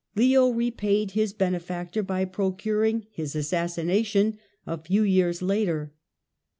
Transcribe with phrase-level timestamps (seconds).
[0.15, 5.93] Leo repaid his benefactor by procuring his assassination a few years later.